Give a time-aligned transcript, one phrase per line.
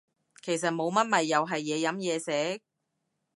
[0.41, 2.59] 其實冇乜咪又係嘢飲嘢食